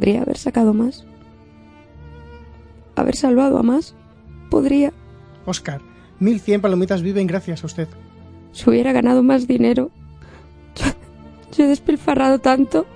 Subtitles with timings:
[0.00, 1.04] Podría haber sacado más.
[2.96, 3.94] Haber salvado a más.
[4.48, 4.94] Podría.
[5.44, 5.82] Oscar,
[6.20, 7.86] 1100 palomitas viven gracias a usted.
[8.52, 9.90] Si hubiera ganado más dinero.
[10.74, 10.86] Yo,
[11.54, 12.86] yo he despilfarrado tanto.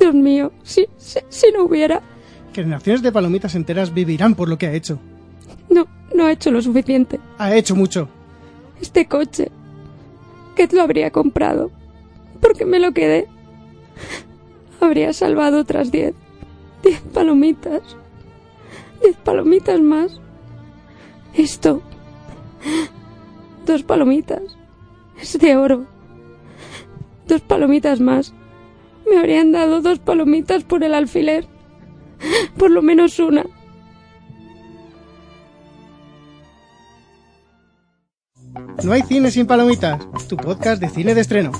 [0.00, 2.02] Dios mío, si, si, si no hubiera.
[2.52, 4.98] Generaciones de palomitas enteras vivirán por lo que ha hecho.
[5.70, 7.20] No, no ha hecho lo suficiente.
[7.38, 8.08] Ha hecho mucho.
[8.80, 9.52] Este coche.
[10.56, 11.70] ¿Qué lo habría comprado?
[12.40, 13.28] ¿Por qué me lo quedé?
[14.80, 16.14] Habría salvado otras diez.
[16.82, 17.82] Diez palomitas.
[19.02, 20.20] Diez palomitas más.
[21.34, 21.82] Esto.
[23.66, 24.42] Dos palomitas.
[25.20, 25.86] Es de oro.
[27.26, 28.32] Dos palomitas más.
[29.08, 31.46] Me habrían dado dos palomitas por el alfiler.
[32.56, 33.44] Por lo menos una.
[38.84, 40.06] No hay cine sin palomitas.
[40.28, 41.52] Tu podcast de cine de estreno.